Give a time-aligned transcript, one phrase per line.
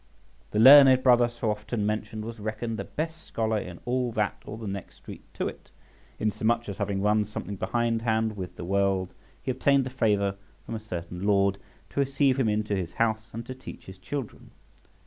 [0.49, 4.57] The learned brother so often mentioned was reckoned the best scholar in all that or
[4.57, 5.69] the next street to it;
[6.17, 10.79] insomuch, as having run something behindhand with the world, he obtained the favour from a
[10.79, 11.59] certain lord
[11.91, 14.49] {80b} to receive him into his house and to teach his children.